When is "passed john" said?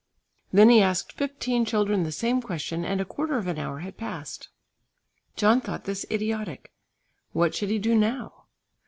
3.97-5.61